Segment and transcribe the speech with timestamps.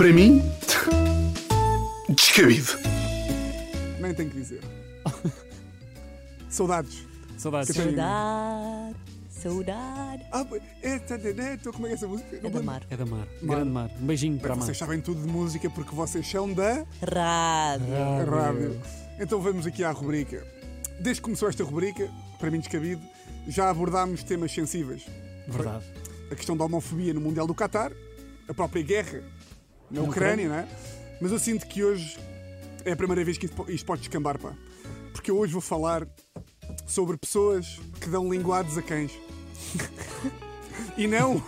[0.00, 0.40] Para mim,
[2.08, 2.72] descabido.
[4.00, 4.62] Nem tenho que dizer.
[6.48, 7.06] Saudades.
[7.36, 7.76] Saudades.
[7.76, 8.96] Saudade,
[9.28, 10.22] saudade.
[10.32, 10.46] Ah,
[10.80, 12.34] é, tá, tá, tá, então como é que é essa música?
[12.34, 12.82] É da mar.
[12.88, 13.18] É da Mar.
[13.42, 13.56] Mar.
[13.56, 13.90] Grande Mar.
[14.00, 14.64] Um beijinho para a Mar.
[14.64, 18.30] Vocês sabem tudo de música porque vocês são da Rádio.
[18.30, 18.80] rádio.
[19.20, 20.46] Então vamos aqui à rubrica.
[20.98, 23.02] Desde que começou esta rubrica, para mim descabido,
[23.46, 25.04] já abordámos temas sensíveis.
[25.46, 25.84] Verdade.
[26.32, 27.92] A questão da homofobia no Mundial do Qatar,
[28.48, 29.22] a própria guerra
[29.90, 30.68] na Ucrânia, não é?
[31.20, 32.18] Mas eu sinto que hoje
[32.84, 34.54] é a primeira vez que isto pode descambar, pá.
[35.12, 36.06] Porque eu hoje vou falar
[36.86, 39.12] sobre pessoas que dão linguados a cães.
[40.96, 41.42] e não,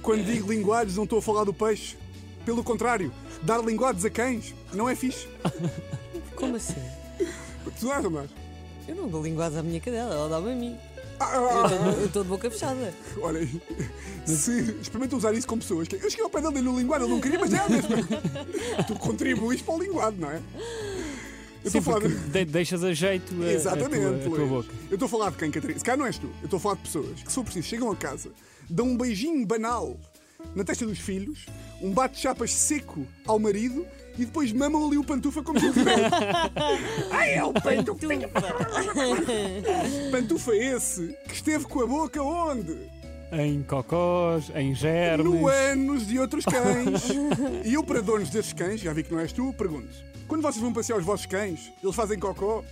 [0.00, 1.96] quando digo linguados, não estou a falar do peixe.
[2.44, 5.28] Pelo contrário, dar linguados a cães não é fixe.
[6.34, 6.74] Como assim?
[7.78, 8.30] Tu não achas,
[8.88, 10.78] Eu não dou linguagem à minha cadela, ela dá-me a mim.
[11.98, 12.92] Eu estou de boca fechada.
[13.20, 13.62] Olha, aí,
[14.26, 15.88] se experimenta usar isso com pessoas.
[15.88, 17.96] que Eu cheguei ao pé dele no linguado, ele não queria, mas é a mesma.
[18.86, 20.40] Tu contribuis para o linguado, não é?
[21.64, 22.14] Eu estou Sim, a falar de...
[22.14, 24.68] de- deixas a jeito a, a Exatamente, tua, a tua boca.
[24.90, 25.78] Eu estou a falar de quem, Catarina?
[25.78, 26.26] Se calhar não és tu.
[26.40, 28.30] Eu estou a falar de pessoas que, se for preciso, chegam a casa,
[28.68, 29.96] dão um beijinho banal
[30.54, 31.46] na testa dos filhos,
[31.80, 33.86] um bate-chapas seco ao marido
[34.18, 36.00] e depois mamam ali o pantufa como se não tivesse.
[37.10, 38.06] Ai, é o pantufa!
[40.10, 42.76] Pantufa esse que esteve com a boca onde?
[43.32, 45.24] Em cocós, em germes.
[45.24, 47.08] No ânus de outros cães.
[47.64, 49.88] e eu, para donos desses cães, já vi que não és tu, pergunto:
[50.28, 52.62] quando vocês vão passear os vossos cães, eles fazem cocó?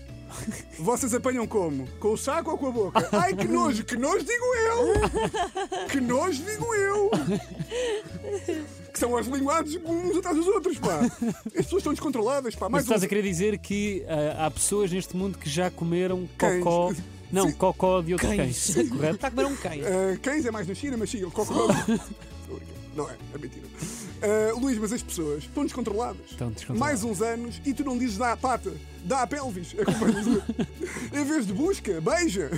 [0.79, 1.87] Vocês apanham como?
[1.99, 3.09] Com o saco ou com a boca?
[3.13, 5.89] Ai que nojo, que nojo digo eu!
[5.89, 7.11] Que nojo digo eu!
[8.93, 11.01] Que são as linguagens uns atrás dos outros, pá!
[11.47, 12.67] As pessoas estão descontroladas, pá!
[12.67, 15.71] Mas Mais estás um- a querer dizer que ah, há pessoas neste mundo que já
[15.71, 16.63] comeram Cães.
[16.63, 16.93] cocó.
[17.33, 17.55] Não, Sim.
[17.55, 18.75] cocó de outros Cães.
[18.75, 18.89] cães.
[18.89, 19.15] Correto?
[19.15, 19.83] Está a comer um cães.
[19.85, 21.69] Uh, cães é mais na China, mas sim, o cocó.
[22.95, 23.67] Não é, é mentira.
[23.67, 26.31] Uh, Luís, mas as pessoas estão descontroladas.
[26.31, 27.03] Estão descontroladas.
[27.03, 28.73] Mais uns anos e tu não dizes dá a pata,
[29.05, 29.75] dá a pelvis.
[29.79, 30.43] É como eu dizer.
[31.13, 32.51] em vez de busca, beija.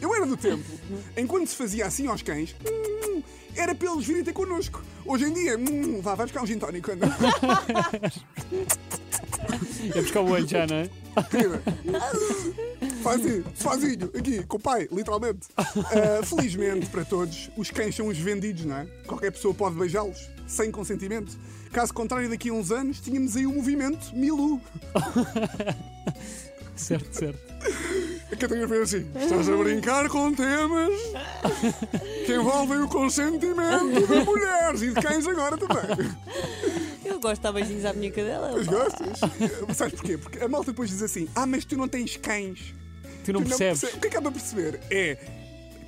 [0.00, 0.70] Eu era do tempo
[1.16, 3.22] em quando se fazia assim aos cães, hum,
[3.54, 4.82] era para eles virem ter connosco.
[5.06, 6.92] Hoje em dia, hum, vá, vai buscar um gin tónico.
[6.92, 7.06] anda.
[9.94, 10.90] É buscar o olho já, não é?
[11.30, 11.62] Querida.
[13.06, 15.46] Fazinho, sozinho, aqui, com o pai, literalmente.
[15.56, 15.64] Ah,
[16.26, 18.86] felizmente para todos, os cães são os vendidos, não é?
[19.06, 21.38] Qualquer pessoa pode beijá-los, sem consentimento.
[21.72, 24.60] Caso contrário, daqui a uns anos, tínhamos aí o movimento Milu.
[26.74, 27.38] Certo, certo.
[28.30, 30.92] A Catarina fez assim: estás a brincar com temas
[32.26, 36.14] que envolvem o consentimento de mulheres e de cães agora também.
[37.02, 38.52] Eu gosto de dar beijinhos à minha cadela.
[38.54, 39.20] Mas gostas?
[39.74, 40.18] Sabes porquê?
[40.18, 42.74] Porque a malta depois diz assim: ah, mas tu não tens cães.
[43.26, 43.80] Tu não Tu percebes.
[43.80, 44.80] perce- O que é que há para perceber?
[44.90, 45.16] É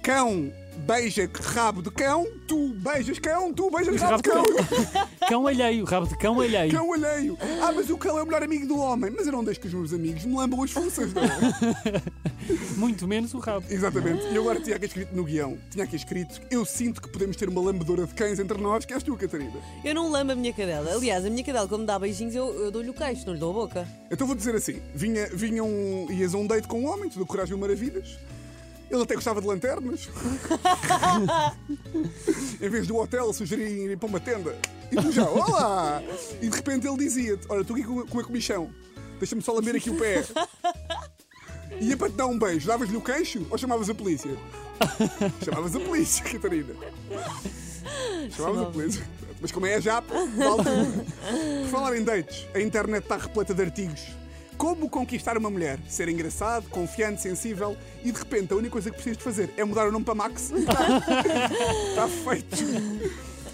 [0.03, 0.53] cão
[0.87, 4.43] beija rabo de cão, tu beijas cão, tu beijas rabo de cão.
[5.29, 6.71] Cão alheio, rabo de cão alheio.
[6.71, 7.37] Cão alheio.
[7.61, 9.11] Ah, mas o cão é o melhor amigo do homem.
[9.15, 10.71] Mas eu não deixo que os meus amigos me lambam as
[11.13, 11.29] não é?
[12.77, 13.67] Muito menos o rabo.
[13.69, 14.25] Exatamente.
[14.33, 17.49] E agora tinha aqui escrito no guião: tinha aqui escrito, eu sinto que podemos ter
[17.49, 19.53] uma lambedora de cães entre nós, que és tu, Catarina.
[19.85, 20.93] Eu não lambo a minha cadela.
[20.93, 23.51] Aliás, a minha cadela, como dá beijinhos, eu, eu dou-lhe o queixo, não lhe dou
[23.51, 23.89] a boca.
[24.11, 27.27] Então vou dizer assim: vinha, vinha um, ias a um date com um homem, tudo
[27.27, 28.19] coragem e maravilhas.
[28.91, 30.09] Ele até gostava de lanternas.
[32.61, 34.57] em vez do hotel, sugeria ir para uma tenda.
[34.91, 36.03] E tu já, olá!
[36.41, 38.71] E de repente ele dizia-te: Olha, estou aqui com, com a comichão,
[39.19, 40.25] deixa-me só lamber aqui o pé.
[41.81, 44.31] Ia para te dar um beijo, davas-lhe o queixo ou chamavas a polícia?
[45.45, 46.75] Chamavas a polícia, Catarina.
[48.31, 49.09] Chamavas a polícia.
[49.41, 51.05] Mas como é já, vale tudo.
[51.63, 54.03] Por falar em dates, a internet está repleta de artigos.
[54.57, 55.79] Como conquistar uma mulher?
[55.89, 59.65] Ser engraçado, confiante, sensível e de repente a única coisa que precisas de fazer é
[59.65, 60.51] mudar o nome para Max.
[60.53, 62.57] Está feito.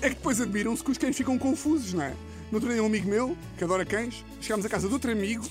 [0.00, 2.14] É que depois admiram-se que os cães ficam confusos, não é?
[2.50, 5.44] No outro dia um amigo meu, que adora cães, chegámos à casa de outro amigo,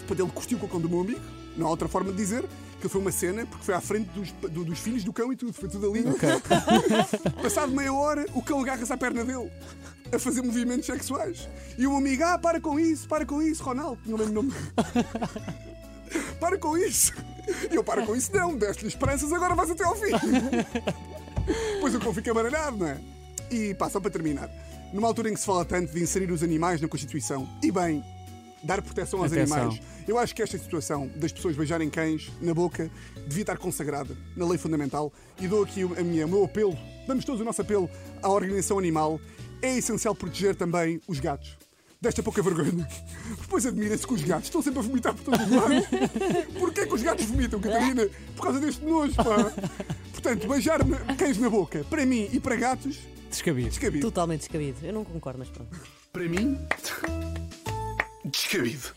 [0.00, 1.20] depois ele curtiu com o cão do meu amigo,
[1.58, 2.44] não há outra forma de dizer,
[2.80, 5.36] que foi uma cena, porque foi à frente dos, do- dos filhos do cão e
[5.36, 6.04] tudo, foi tudo ali.
[7.42, 9.50] Passado meia hora, o cão agarra-se à perna dele,
[10.12, 11.48] a fazer movimentos sexuais.
[11.76, 14.52] E o amigo, ah, para com isso, para com isso, Ronaldo, não lembro o nome.
[16.40, 17.12] para com isso.
[17.70, 20.12] E eu, para com isso, não, deste-lhe esperanças, agora vais até ao fim.
[21.80, 23.00] Pois o cão fica baralhado, não é?
[23.50, 24.50] E pá, só para terminar.
[24.92, 28.04] Numa altura em que se fala tanto de inserir os animais na Constituição, e bem,
[28.62, 29.56] dar proteção aos Atenção.
[29.56, 32.90] animais, eu acho que esta situação das pessoas beijarem cães na boca
[33.26, 36.76] devia estar consagrada na lei fundamental e dou aqui a minha, o meu apelo,
[37.06, 37.88] damos todos o nosso apelo
[38.22, 39.20] à organização animal.
[39.60, 41.56] É essencial proteger também os gatos.
[42.00, 42.86] Desta pouca vergonha.
[43.40, 45.86] Depois admira-se que os gatos estão sempre a vomitar por todos os lados.
[46.56, 48.08] Porquê que os gatos vomitam, Catarina?
[48.36, 49.52] Por causa deste nojo, pá.
[50.12, 50.78] Portanto, beijar
[51.16, 52.98] cães na boca, para mim e para gatos,
[53.30, 53.68] Descabido.
[53.68, 54.06] Descabido.
[54.06, 54.78] Totalmente descabido.
[54.84, 55.76] Eu não concordo, mas pronto.
[56.12, 56.58] Para mim,
[58.30, 58.92] Dude